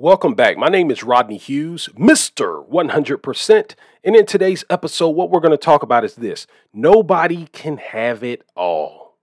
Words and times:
Welcome 0.00 0.34
back. 0.34 0.56
My 0.56 0.68
name 0.68 0.92
is 0.92 1.02
Rodney 1.02 1.38
Hughes, 1.38 1.88
Mr. 1.98 2.64
100%. 2.68 3.74
And 4.04 4.14
in 4.14 4.26
today's 4.26 4.64
episode, 4.70 5.08
what 5.08 5.28
we're 5.28 5.40
going 5.40 5.50
to 5.50 5.56
talk 5.56 5.82
about 5.82 6.04
is 6.04 6.14
this 6.14 6.46
nobody 6.72 7.46
can 7.46 7.78
have 7.78 8.22
it 8.22 8.44
all. 8.54 9.16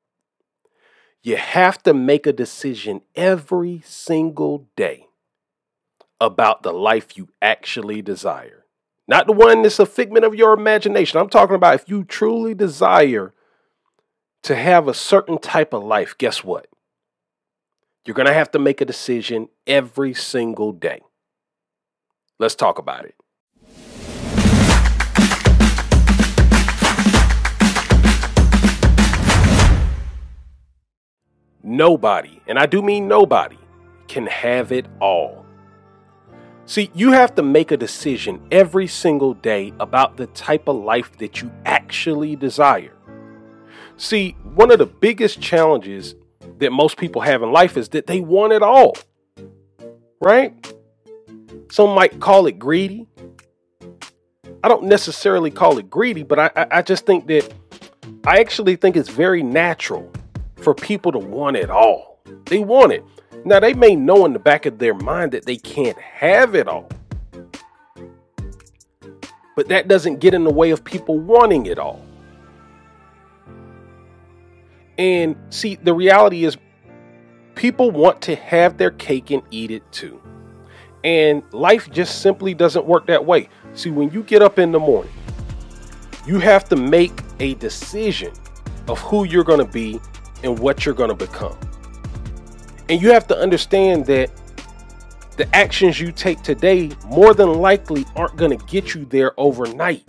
You 1.23 1.37
have 1.37 1.81
to 1.83 1.93
make 1.93 2.27
a 2.27 2.33
decision 2.33 3.03
every 3.15 3.83
single 3.85 4.67
day 4.75 5.07
about 6.19 6.63
the 6.63 6.73
life 6.73 7.15
you 7.17 7.29
actually 7.41 8.01
desire. 8.01 8.65
Not 9.07 9.27
the 9.27 9.31
one 9.31 9.61
that's 9.61 9.79
a 9.79 9.85
figment 9.85 10.25
of 10.25 10.35
your 10.35 10.51
imagination. 10.51 11.21
I'm 11.21 11.29
talking 11.29 11.55
about 11.55 11.75
if 11.75 11.87
you 11.87 12.03
truly 12.03 12.53
desire 12.53 13.33
to 14.43 14.57
have 14.57 14.89
a 14.89 14.93
certain 14.93 15.37
type 15.37 15.71
of 15.71 15.85
life, 15.85 16.17
guess 16.17 16.43
what? 16.43 16.67
You're 18.05 18.13
going 18.13 18.27
to 18.27 18.33
have 18.33 18.51
to 18.51 18.59
make 18.59 18.81
a 18.81 18.85
decision 18.85 19.49
every 19.65 20.13
single 20.13 20.71
day. 20.71 21.01
Let's 22.37 22.53
talk 22.53 22.77
about 22.77 23.05
it. 23.05 23.15
Nobody, 31.63 32.39
and 32.45 32.59
I 32.59 32.67
do 32.67 32.83
mean 32.83 33.07
nobody, 33.07 33.57
can 34.07 34.27
have 34.27 34.71
it 34.71 34.85
all. 35.01 35.43
See, 36.67 36.91
you 36.93 37.11
have 37.11 37.33
to 37.35 37.41
make 37.41 37.71
a 37.71 37.77
decision 37.77 38.39
every 38.51 38.85
single 38.85 39.33
day 39.33 39.73
about 39.79 40.17
the 40.17 40.27
type 40.27 40.67
of 40.67 40.75
life 40.75 41.17
that 41.17 41.41
you 41.41 41.51
actually 41.65 42.35
desire. 42.35 42.93
See, 43.97 44.35
one 44.53 44.69
of 44.69 44.77
the 44.77 44.85
biggest 44.85 45.41
challenges 45.41 46.13
that 46.59 46.71
most 46.71 46.97
people 46.97 47.21
have 47.21 47.43
in 47.43 47.51
life 47.51 47.77
is 47.77 47.89
that 47.89 48.07
they 48.07 48.21
want 48.21 48.53
it 48.53 48.63
all. 48.63 48.95
Right? 50.21 50.53
Some 51.71 51.91
might 51.91 52.19
call 52.19 52.47
it 52.47 52.57
greedy. 52.57 53.07
I 54.63 54.67
don't 54.67 54.85
necessarily 54.85 55.51
call 55.51 55.77
it 55.77 55.89
greedy, 55.89 56.23
but 56.23 56.39
I, 56.39 56.67
I 56.71 56.81
just 56.81 57.05
think 57.05 57.27
that 57.27 57.53
I 58.25 58.39
actually 58.39 58.75
think 58.75 58.95
it's 58.95 59.09
very 59.09 59.43
natural 59.43 60.11
for 60.55 60.73
people 60.73 61.11
to 61.11 61.19
want 61.19 61.57
it 61.57 61.69
all. 61.69 62.19
They 62.45 62.59
want 62.59 62.91
it. 62.91 63.03
Now, 63.43 63.59
they 63.59 63.75
may 63.75 63.95
know 63.95 64.25
in 64.25 64.33
the 64.33 64.39
back 64.39 64.65
of 64.65 64.79
their 64.79 64.95
mind 64.95 65.33
that 65.33 65.45
they 65.45 65.57
can't 65.57 65.99
have 65.99 66.55
it 66.55 66.67
all. 66.67 66.89
But 69.55 69.67
that 69.67 69.87
doesn't 69.87 70.19
get 70.19 70.33
in 70.33 70.43
the 70.43 70.51
way 70.51 70.71
of 70.71 70.83
people 70.83 71.19
wanting 71.19 71.67
it 71.67 71.77
all. 71.77 72.01
And 74.97 75.35
see, 75.49 75.75
the 75.75 75.93
reality 75.93 76.45
is, 76.45 76.57
people 77.55 77.91
want 77.91 78.21
to 78.23 78.35
have 78.35 78.77
their 78.77 78.91
cake 78.91 79.31
and 79.31 79.41
eat 79.51 79.71
it 79.71 79.89
too. 79.91 80.21
And 81.03 81.43
life 81.53 81.89
just 81.91 82.21
simply 82.21 82.53
doesn't 82.53 82.85
work 82.85 83.07
that 83.07 83.25
way. 83.25 83.49
See, 83.73 83.91
when 83.91 84.11
you 84.11 84.23
get 84.23 84.41
up 84.41 84.57
in 84.59 84.71
the 84.71 84.79
morning, 84.79 85.13
you 86.25 86.39
have 86.39 86.67
to 86.69 86.75
make 86.75 87.21
a 87.39 87.53
decision 87.55 88.33
of 88.87 88.99
who 88.99 89.23
you're 89.25 89.43
going 89.43 89.63
to 89.63 89.71
be 89.71 89.99
and 90.43 90.57
what 90.57 90.85
you're 90.85 90.95
going 90.95 91.09
to 91.09 91.15
become. 91.15 91.57
And 92.89 93.01
you 93.01 93.11
have 93.11 93.27
to 93.27 93.37
understand 93.37 94.05
that 94.07 94.31
the 95.37 95.53
actions 95.55 95.99
you 95.99 96.11
take 96.11 96.41
today 96.41 96.91
more 97.07 97.33
than 97.33 97.55
likely 97.55 98.05
aren't 98.15 98.37
going 98.37 98.57
to 98.57 98.65
get 98.65 98.95
you 98.95 99.05
there 99.05 99.33
overnight, 99.37 100.07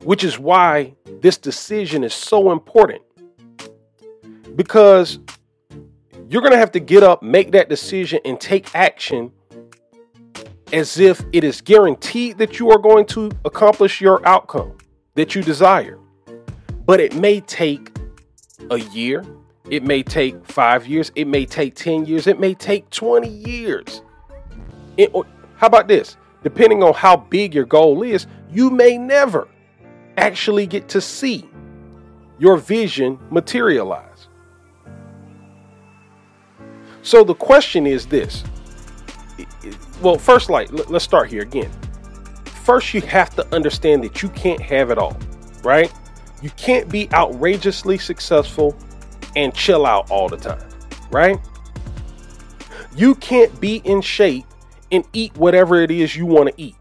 which 0.00 0.22
is 0.22 0.38
why 0.38 0.94
this 1.20 1.36
decision 1.36 2.04
is 2.04 2.14
so 2.14 2.52
important 2.52 3.02
because 4.56 5.18
you're 6.28 6.42
going 6.42 6.52
to 6.52 6.58
have 6.58 6.72
to 6.72 6.80
get 6.80 7.02
up, 7.02 7.22
make 7.22 7.52
that 7.52 7.68
decision, 7.68 8.20
and 8.24 8.40
take 8.40 8.74
action 8.74 9.32
as 10.72 10.98
if 10.98 11.22
it 11.32 11.44
is 11.44 11.60
guaranteed 11.60 12.38
that 12.38 12.58
you 12.58 12.70
are 12.70 12.78
going 12.78 13.04
to 13.04 13.30
accomplish 13.44 14.00
your 14.00 14.26
outcome 14.26 14.76
that 15.14 15.34
you 15.34 15.42
desire. 15.42 15.98
But 16.86 17.00
it 17.00 17.14
may 17.14 17.40
take 17.40 17.90
a 18.70 18.78
year, 18.78 19.24
it 19.70 19.82
may 19.82 20.02
take 20.02 20.44
five 20.46 20.86
years, 20.86 21.12
it 21.14 21.26
may 21.26 21.44
take 21.44 21.74
10 21.74 22.06
years, 22.06 22.26
it 22.26 22.40
may 22.40 22.54
take 22.54 22.88
20 22.90 23.28
years. 23.28 24.02
It, 24.96 25.12
how 25.56 25.66
about 25.66 25.88
this? 25.88 26.16
Depending 26.42 26.82
on 26.82 26.94
how 26.94 27.16
big 27.16 27.54
your 27.54 27.64
goal 27.64 28.02
is, 28.02 28.26
you 28.50 28.70
may 28.70 28.98
never 28.98 29.48
actually 30.16 30.66
get 30.66 30.88
to 30.88 31.00
see 31.00 31.48
your 32.38 32.56
vision 32.56 33.18
materialize. 33.30 34.11
So 37.02 37.24
the 37.24 37.34
question 37.34 37.86
is 37.86 38.06
this. 38.06 38.44
Well, 40.00 40.18
first, 40.18 40.50
like, 40.50 40.70
let's 40.88 41.04
start 41.04 41.28
here 41.28 41.42
again. 41.42 41.70
First, 42.44 42.94
you 42.94 43.00
have 43.02 43.34
to 43.36 43.54
understand 43.54 44.04
that 44.04 44.22
you 44.22 44.28
can't 44.30 44.60
have 44.60 44.90
it 44.90 44.98
all, 44.98 45.16
right? 45.64 45.92
You 46.42 46.50
can't 46.50 46.88
be 46.88 47.12
outrageously 47.12 47.98
successful 47.98 48.76
and 49.36 49.54
chill 49.54 49.86
out 49.86 50.10
all 50.10 50.28
the 50.28 50.36
time, 50.36 50.68
right? 51.10 51.38
You 52.94 53.14
can't 53.16 53.60
be 53.60 53.76
in 53.84 54.00
shape 54.00 54.44
and 54.90 55.04
eat 55.12 55.36
whatever 55.36 55.80
it 55.80 55.90
is 55.90 56.14
you 56.14 56.26
want 56.26 56.50
to 56.50 56.54
eat. 56.56 56.76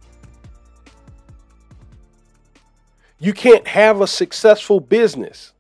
You 3.20 3.34
can't 3.34 3.68
have 3.68 4.02
a 4.02 4.08
successful 4.08 4.80
business 4.80 5.54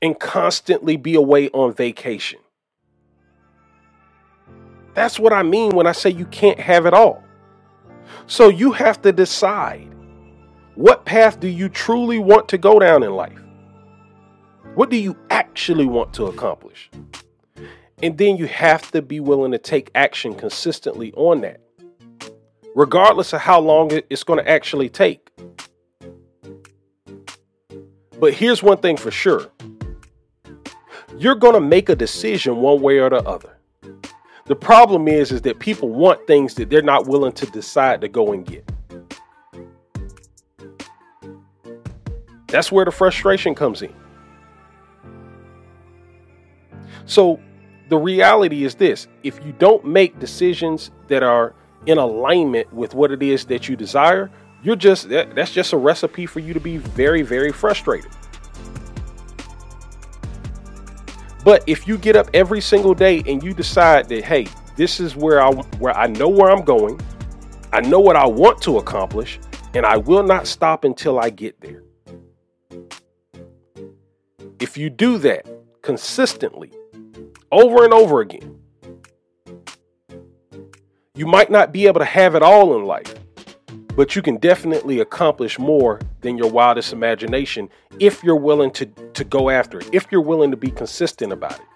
and 0.00 0.18
constantly 0.18 0.96
be 0.96 1.14
away 1.14 1.48
on 1.50 1.74
vacation. 1.74 2.38
That's 4.94 5.18
what 5.18 5.32
I 5.32 5.42
mean 5.42 5.70
when 5.72 5.86
I 5.86 5.92
say 5.92 6.10
you 6.10 6.26
can't 6.26 6.60
have 6.60 6.86
it 6.86 6.94
all. 6.94 7.22
So 8.26 8.48
you 8.48 8.72
have 8.72 9.00
to 9.02 9.12
decide 9.12 9.88
what 10.74 11.04
path 11.04 11.40
do 11.40 11.48
you 11.48 11.68
truly 11.68 12.18
want 12.18 12.48
to 12.48 12.58
go 12.58 12.78
down 12.78 13.02
in 13.02 13.12
life? 13.12 13.38
What 14.74 14.90
do 14.90 14.96
you 14.96 15.16
actually 15.30 15.84
want 15.84 16.14
to 16.14 16.26
accomplish? 16.26 16.90
And 18.02 18.16
then 18.16 18.36
you 18.36 18.46
have 18.46 18.90
to 18.92 19.02
be 19.02 19.20
willing 19.20 19.52
to 19.52 19.58
take 19.58 19.90
action 19.94 20.34
consistently 20.34 21.12
on 21.12 21.42
that, 21.42 21.60
regardless 22.74 23.32
of 23.32 23.40
how 23.40 23.60
long 23.60 23.90
it's 24.10 24.24
going 24.24 24.38
to 24.38 24.50
actually 24.50 24.88
take. 24.88 25.30
But 28.18 28.34
here's 28.34 28.62
one 28.62 28.78
thing 28.78 28.96
for 28.96 29.10
sure 29.10 29.50
you're 31.18 31.34
going 31.34 31.54
to 31.54 31.60
make 31.60 31.88
a 31.88 31.94
decision 31.94 32.56
one 32.56 32.80
way 32.80 32.98
or 32.98 33.10
the 33.10 33.22
other. 33.28 33.58
The 34.46 34.56
problem 34.56 35.06
is, 35.06 35.30
is 35.30 35.42
that 35.42 35.60
people 35.60 35.88
want 35.88 36.26
things 36.26 36.54
that 36.54 36.68
they're 36.68 36.82
not 36.82 37.06
willing 37.06 37.32
to 37.32 37.46
decide 37.46 38.00
to 38.00 38.08
go 38.08 38.32
and 38.32 38.44
get. 38.44 38.68
That's 42.48 42.70
where 42.70 42.84
the 42.84 42.90
frustration 42.90 43.54
comes 43.54 43.82
in. 43.82 43.94
So 47.06 47.40
the 47.88 47.96
reality 47.96 48.64
is 48.64 48.74
this 48.74 49.06
if 49.22 49.44
you 49.44 49.52
don't 49.52 49.84
make 49.84 50.18
decisions 50.18 50.90
that 51.08 51.22
are 51.22 51.54
in 51.86 51.98
alignment 51.98 52.72
with 52.72 52.94
what 52.94 53.10
it 53.10 53.22
is 53.22 53.44
that 53.46 53.68
you 53.68 53.76
desire, 53.76 54.30
you're 54.62 54.76
just 54.76 55.08
that's 55.08 55.52
just 55.52 55.72
a 55.72 55.76
recipe 55.76 56.26
for 56.26 56.40
you 56.40 56.52
to 56.52 56.60
be 56.60 56.76
very, 56.76 57.22
very 57.22 57.52
frustrated. 57.52 58.10
But 61.44 61.64
if 61.66 61.88
you 61.88 61.98
get 61.98 62.16
up 62.16 62.28
every 62.34 62.60
single 62.60 62.94
day 62.94 63.22
and 63.26 63.42
you 63.42 63.52
decide 63.52 64.08
that, 64.08 64.24
hey, 64.24 64.46
this 64.76 65.00
is 65.00 65.16
where 65.16 65.42
I 65.42 65.50
where 65.50 65.96
I 65.96 66.06
know 66.06 66.28
where 66.28 66.50
I'm 66.50 66.64
going, 66.64 67.00
I 67.72 67.80
know 67.80 68.00
what 68.00 68.16
I 68.16 68.26
want 68.26 68.62
to 68.62 68.78
accomplish, 68.78 69.40
and 69.74 69.84
I 69.84 69.96
will 69.96 70.22
not 70.22 70.46
stop 70.46 70.84
until 70.84 71.18
I 71.18 71.30
get 71.30 71.60
there. 71.60 71.82
If 74.60 74.76
you 74.76 74.90
do 74.90 75.18
that 75.18 75.46
consistently, 75.82 76.72
over 77.50 77.84
and 77.84 77.92
over 77.92 78.20
again, 78.20 78.58
you 81.14 81.26
might 81.26 81.50
not 81.50 81.72
be 81.72 81.86
able 81.86 81.98
to 82.00 82.06
have 82.06 82.34
it 82.34 82.42
all 82.42 82.76
in 82.76 82.84
life, 82.84 83.14
but 83.96 84.16
you 84.16 84.22
can 84.22 84.36
definitely 84.38 85.00
accomplish 85.00 85.58
more 85.58 86.00
than 86.22 86.38
your 86.38 86.50
wildest 86.50 86.92
imagination 86.92 87.68
if 87.98 88.22
you're 88.22 88.36
willing 88.36 88.70
to, 88.72 88.86
to 88.86 89.24
go 89.24 89.50
after 89.50 89.80
it, 89.80 89.88
if 89.92 90.06
you're 90.10 90.22
willing 90.22 90.50
to 90.50 90.56
be 90.56 90.70
consistent 90.70 91.32
about 91.32 91.58
it. 91.58 91.66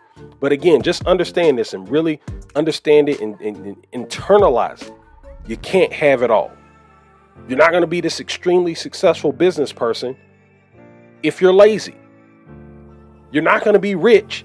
But 0.41 0.53
again, 0.53 0.83
just 0.83 1.07
understand 1.07 1.59
this 1.59 1.75
and 1.75 1.89
really 1.89 2.21
understand 2.55 3.09
it 3.09 3.21
and, 3.21 3.39
and, 3.41 3.57
and 3.93 4.11
internalize 4.11 4.83
it. 4.83 4.95
You 5.47 5.57
can't 5.59 5.93
have 5.93 6.23
it 6.23 6.31
all. 6.31 6.51
You're 7.49 7.59
not 7.59 7.71
going 7.71 7.83
to 7.83 7.87
be 7.87 8.01
this 8.01 8.19
extremely 8.19 8.75
successful 8.75 9.33
business 9.33 9.73
person 9.73 10.17
if 11.23 11.41
you're 11.41 11.53
lazy. 11.53 11.95
You're 13.31 13.43
not 13.43 13.63
going 13.63 13.75
to 13.75 13.81
be 13.81 13.95
rich 13.95 14.45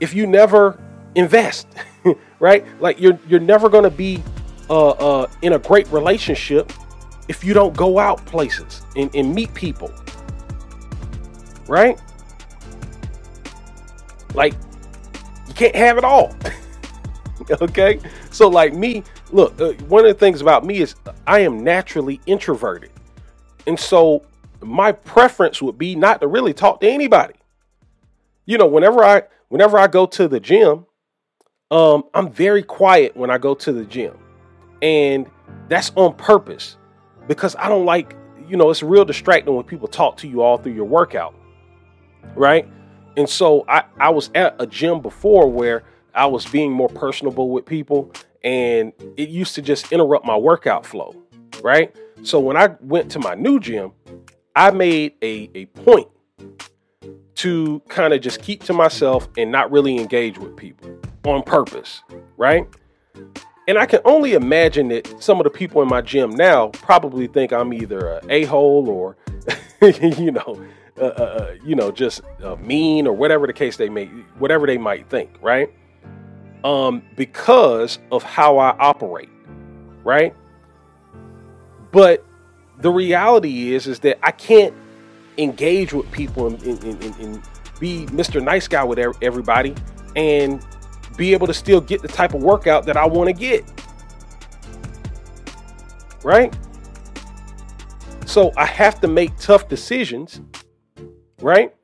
if 0.00 0.14
you 0.14 0.26
never 0.26 0.82
invest, 1.14 1.68
right? 2.40 2.66
Like 2.80 3.00
you're 3.00 3.18
you're 3.28 3.40
never 3.40 3.68
going 3.68 3.84
to 3.84 3.90
be 3.90 4.22
uh, 4.68 4.90
uh, 4.90 5.26
in 5.42 5.52
a 5.52 5.58
great 5.58 5.90
relationship 5.92 6.72
if 7.28 7.44
you 7.44 7.54
don't 7.54 7.76
go 7.76 7.98
out 7.98 8.24
places 8.26 8.82
and, 8.96 9.14
and 9.14 9.34
meet 9.34 9.52
people, 9.54 9.92
right? 11.66 12.00
Like 14.34 14.54
you 15.48 15.54
can't 15.54 15.74
have 15.74 15.98
it 15.98 16.04
all. 16.04 16.34
okay? 17.60 18.00
so 18.30 18.48
like 18.48 18.74
me, 18.74 19.02
look, 19.30 19.58
uh, 19.60 19.72
one 19.88 20.04
of 20.04 20.12
the 20.12 20.18
things 20.18 20.40
about 20.40 20.64
me 20.64 20.78
is 20.78 20.94
I 21.26 21.40
am 21.40 21.62
naturally 21.62 22.20
introverted. 22.26 22.90
And 23.66 23.78
so 23.78 24.24
my 24.60 24.92
preference 24.92 25.62
would 25.62 25.78
be 25.78 25.94
not 25.94 26.20
to 26.20 26.26
really 26.26 26.52
talk 26.52 26.80
to 26.80 26.88
anybody. 26.88 27.34
You 28.46 28.58
know, 28.58 28.66
whenever 28.66 29.02
I 29.02 29.22
whenever 29.48 29.78
I 29.78 29.86
go 29.86 30.04
to 30.06 30.28
the 30.28 30.40
gym, 30.40 30.86
um, 31.70 32.04
I'm 32.12 32.30
very 32.30 32.62
quiet 32.62 33.16
when 33.16 33.30
I 33.30 33.38
go 33.38 33.54
to 33.54 33.72
the 33.72 33.84
gym. 33.84 34.18
And 34.82 35.26
that's 35.68 35.92
on 35.96 36.14
purpose 36.14 36.76
because 37.26 37.56
I 37.56 37.68
don't 37.68 37.84
like, 37.84 38.16
you 38.48 38.56
know, 38.56 38.70
it's 38.70 38.82
real 38.82 39.04
distracting 39.04 39.54
when 39.54 39.64
people 39.64 39.88
talk 39.88 40.16
to 40.18 40.28
you 40.28 40.42
all 40.42 40.58
through 40.58 40.74
your 40.74 40.84
workout. 40.84 41.34
Right. 42.34 42.68
And 43.16 43.28
so 43.28 43.64
I, 43.68 43.84
I 43.98 44.10
was 44.10 44.30
at 44.34 44.56
a 44.58 44.66
gym 44.66 45.00
before 45.00 45.50
where 45.50 45.84
I 46.14 46.26
was 46.26 46.46
being 46.46 46.72
more 46.72 46.88
personable 46.88 47.50
with 47.50 47.64
people 47.64 48.12
and 48.42 48.92
it 49.16 49.28
used 49.28 49.54
to 49.54 49.62
just 49.62 49.92
interrupt 49.92 50.26
my 50.26 50.36
workout 50.36 50.84
flow. 50.84 51.14
Right. 51.62 51.94
So 52.22 52.40
when 52.40 52.56
I 52.56 52.76
went 52.80 53.10
to 53.12 53.18
my 53.18 53.34
new 53.34 53.60
gym, 53.60 53.92
I 54.56 54.70
made 54.70 55.14
a, 55.22 55.50
a 55.54 55.66
point 55.66 56.08
to 57.36 57.82
kind 57.88 58.14
of 58.14 58.20
just 58.20 58.40
keep 58.40 58.62
to 58.64 58.72
myself 58.72 59.28
and 59.36 59.50
not 59.50 59.70
really 59.70 59.98
engage 59.98 60.38
with 60.38 60.56
people 60.56 60.98
on 61.24 61.42
purpose, 61.42 62.02
right? 62.36 62.66
And 63.66 63.78
I 63.78 63.86
can 63.86 64.00
only 64.04 64.34
imagine 64.34 64.88
that 64.88 65.22
some 65.22 65.40
of 65.40 65.44
the 65.44 65.50
people 65.50 65.80
in 65.80 65.88
my 65.88 66.02
gym 66.02 66.30
now 66.30 66.68
probably 66.68 67.26
think 67.26 67.52
I'm 67.52 67.72
either 67.72 68.08
a 68.08 68.20
a-hole 68.28 68.88
or, 68.90 69.16
you 69.98 70.32
know, 70.32 70.62
uh, 70.98 71.04
uh, 71.04 71.06
uh, 71.06 71.54
you 71.64 71.74
know, 71.74 71.90
just 71.90 72.20
uh, 72.42 72.56
mean 72.56 73.06
or 73.06 73.12
whatever 73.12 73.46
the 73.46 73.52
case 73.52 73.76
they 73.76 73.88
may, 73.88 74.06
whatever 74.38 74.66
they 74.66 74.78
might 74.78 75.08
think, 75.08 75.30
right? 75.40 75.72
Um, 76.62 77.02
because 77.16 77.98
of 78.12 78.22
how 78.22 78.58
I 78.58 78.76
operate, 78.78 79.30
right? 80.04 80.34
But 81.90 82.24
the 82.78 82.90
reality 82.90 83.74
is, 83.74 83.86
is 83.86 83.98
that 84.00 84.18
I 84.22 84.30
can't 84.30 84.74
engage 85.38 85.92
with 85.92 86.10
people 86.12 86.46
and, 86.46 86.62
and, 86.62 86.84
and, 86.84 87.16
and 87.16 87.42
be 87.80 88.06
Mr. 88.06 88.42
Nice 88.42 88.68
Guy 88.68 88.84
with 88.84 88.98
everybody 89.20 89.74
and 90.16 90.64
be 91.16 91.32
able 91.32 91.46
to 91.46 91.54
still 91.54 91.80
get 91.80 92.02
the 92.02 92.08
type 92.08 92.34
of 92.34 92.42
workout 92.42 92.86
that 92.86 92.96
I 92.96 93.06
want 93.06 93.28
to 93.28 93.32
get. 93.32 93.64
Right? 96.22 96.56
So 98.26 98.52
I 98.56 98.66
have 98.66 99.00
to 99.00 99.08
make 99.08 99.36
tough 99.36 99.68
decisions, 99.68 100.40
right? 101.40 101.74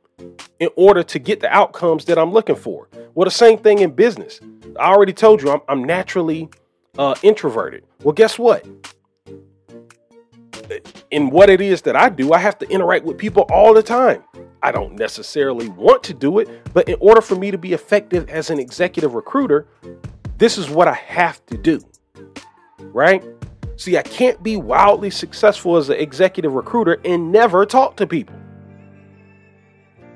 In 0.59 0.69
order 0.77 1.03
to 1.03 1.19
get 1.19 1.41
the 1.41 1.49
outcomes 1.55 2.05
that 2.07 2.19
I'm 2.19 2.33
looking 2.33 2.57
for. 2.57 2.89
Well, 3.15 3.25
the 3.25 3.31
same 3.31 3.59
thing 3.59 3.81
in 3.81 3.93
business. 3.93 4.41
I 4.79 4.91
already 4.91 5.13
told 5.13 5.43
you 5.43 5.51
I'm, 5.51 5.61
I'm 5.69 5.85
naturally 5.85 6.49
uh, 6.99 7.15
introverted. 7.23 7.85
Well, 8.03 8.13
guess 8.13 8.39
what? 8.39 8.67
in 11.11 11.31
what 11.31 11.51
it 11.51 11.61
is 11.61 11.83
that 11.83 11.97
I 11.97 12.09
do, 12.09 12.33
I 12.33 12.39
have 12.39 12.59
to 12.59 12.69
interact 12.69 13.05
with 13.05 13.19
people 13.19 13.45
all 13.51 13.75
the 13.75 13.83
time. 13.83 14.23
I 14.63 14.73
don't 14.73 14.97
necessarily 14.97 15.69
want 15.69 16.03
to 16.05 16.15
do 16.15 16.39
it, 16.39 16.49
but 16.75 16.89
in 16.89 16.97
order 17.01 17.21
for 17.21 17.35
me 17.35 17.51
to 17.51 17.59
be 17.59 17.73
effective 17.73 18.29
as 18.29 18.51
an 18.51 18.59
executive 18.59 19.15
recruiter, 19.15 19.67
this 20.39 20.59
is 20.59 20.69
what 20.69 20.89
I 20.89 20.95
have 20.95 21.45
to 21.47 21.57
do. 21.57 21.81
Right? 22.79 23.25
See, 23.77 23.97
I 23.97 24.03
can't 24.03 24.43
be 24.43 24.57
wildly 24.57 25.11
successful 25.11 25.77
as 25.77 25.89
an 25.89 25.97
executive 25.97 26.53
recruiter 26.53 27.01
and 27.05 27.33
never 27.33 27.65
talk 27.65 27.97
to 27.97 28.07
people 28.07 28.37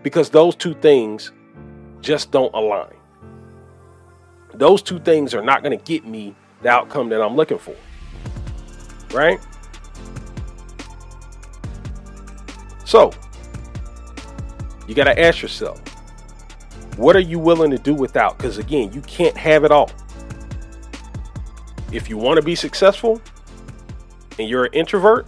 because 0.02 0.28
those 0.28 0.54
two 0.54 0.74
things 0.74 1.32
just 2.02 2.30
don't 2.30 2.54
align. 2.54 2.94
Those 4.52 4.82
two 4.82 4.98
things 5.00 5.34
are 5.34 5.42
not 5.42 5.62
going 5.62 5.76
to 5.76 5.82
get 5.84 6.06
me 6.06 6.36
the 6.62 6.68
outcome 6.68 7.08
that 7.08 7.22
I'm 7.22 7.34
looking 7.34 7.58
for. 7.58 7.74
Right? 9.12 9.40
So, 12.84 13.12
you 14.86 14.94
got 14.94 15.04
to 15.04 15.18
ask 15.18 15.42
yourself, 15.42 15.80
what 16.96 17.16
are 17.16 17.20
you 17.20 17.38
willing 17.38 17.70
to 17.70 17.78
do 17.78 17.94
without? 17.94 18.36
Because 18.36 18.58
again, 18.58 18.92
you 18.92 19.00
can't 19.02 19.36
have 19.36 19.64
it 19.64 19.70
all. 19.70 19.90
If 21.92 22.08
you 22.08 22.16
want 22.16 22.38
to 22.38 22.42
be 22.42 22.54
successful 22.54 23.20
and 24.38 24.48
you're 24.48 24.64
an 24.64 24.72
introvert, 24.72 25.26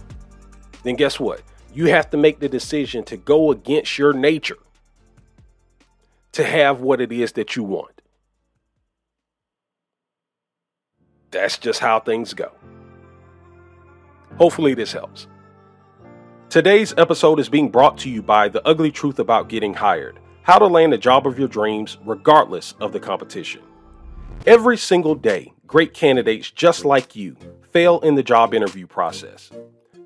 then 0.83 0.95
guess 0.95 1.19
what? 1.19 1.41
You 1.73 1.87
have 1.87 2.09
to 2.11 2.17
make 2.17 2.39
the 2.39 2.49
decision 2.49 3.03
to 3.05 3.17
go 3.17 3.51
against 3.51 3.97
your 3.97 4.13
nature 4.13 4.57
to 6.33 6.43
have 6.43 6.81
what 6.81 7.01
it 7.01 7.11
is 7.11 7.33
that 7.33 7.55
you 7.55 7.63
want. 7.63 8.01
That's 11.31 11.57
just 11.57 11.79
how 11.79 11.99
things 11.99 12.33
go. 12.33 12.51
Hopefully, 14.37 14.73
this 14.73 14.91
helps. 14.91 15.27
Today's 16.57 16.91
episode 16.97 17.39
is 17.39 17.49
being 17.49 17.69
brought 17.69 17.99
to 17.99 18.09
you 18.09 18.23
by 18.23 18.49
The 18.49 18.67
Ugly 18.67 18.89
Truth 18.89 19.19
About 19.19 19.47
Getting 19.47 19.75
Hired 19.75 20.17
How 20.41 20.57
to 20.57 20.65
Land 20.65 20.91
the 20.91 20.97
Job 20.97 21.27
of 21.27 21.37
Your 21.37 21.47
Dreams, 21.47 21.99
regardless 22.03 22.73
of 22.81 22.91
the 22.91 22.99
competition. 22.99 23.61
Every 24.47 24.75
single 24.75 25.13
day, 25.13 25.53
great 25.67 25.93
candidates 25.93 26.49
just 26.49 26.83
like 26.83 27.15
you 27.15 27.37
fail 27.69 27.99
in 27.99 28.15
the 28.15 28.23
job 28.23 28.55
interview 28.55 28.87
process. 28.87 29.51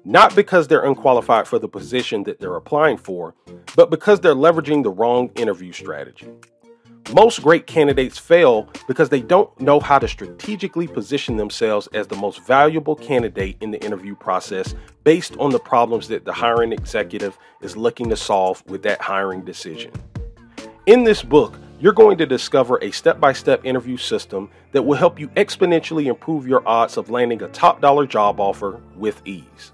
Not 0.03 0.35
because 0.35 0.67
they're 0.67 0.83
unqualified 0.83 1.47
for 1.47 1.57
the 1.57 1.69
position 1.69 2.23
that 2.23 2.41
they're 2.41 2.57
applying 2.57 2.97
for, 2.97 3.33
but 3.77 3.89
because 3.89 4.19
they're 4.19 4.35
leveraging 4.35 4.83
the 4.83 4.91
wrong 4.91 5.31
interview 5.35 5.71
strategy. 5.71 6.27
Most 7.13 7.43
great 7.43 7.67
candidates 7.67 8.17
fail 8.17 8.69
because 8.87 9.09
they 9.09 9.19
don't 9.19 9.59
know 9.59 9.81
how 9.81 9.99
to 9.99 10.07
strategically 10.07 10.87
position 10.87 11.35
themselves 11.35 11.87
as 11.87 12.07
the 12.07 12.15
most 12.15 12.41
valuable 12.45 12.95
candidate 12.95 13.57
in 13.59 13.71
the 13.71 13.83
interview 13.83 14.15
process 14.15 14.73
based 15.03 15.35
on 15.35 15.51
the 15.51 15.59
problems 15.59 16.07
that 16.07 16.23
the 16.23 16.31
hiring 16.31 16.71
executive 16.71 17.37
is 17.59 17.75
looking 17.75 18.07
to 18.07 18.15
solve 18.15 18.63
with 18.67 18.81
that 18.83 19.01
hiring 19.01 19.41
decision. 19.41 19.91
In 20.85 21.03
this 21.03 21.21
book, 21.21 21.59
you're 21.81 21.91
going 21.91 22.17
to 22.17 22.25
discover 22.25 22.79
a 22.81 22.91
step 22.91 23.19
by 23.19 23.33
step 23.33 23.65
interview 23.65 23.97
system 23.97 24.49
that 24.71 24.83
will 24.83 24.97
help 24.97 25.19
you 25.19 25.27
exponentially 25.29 26.05
improve 26.05 26.47
your 26.47 26.65
odds 26.65 26.95
of 26.95 27.09
landing 27.09 27.43
a 27.43 27.49
top 27.49 27.81
dollar 27.81 28.07
job 28.07 28.39
offer 28.39 28.79
with 28.95 29.21
ease. 29.25 29.73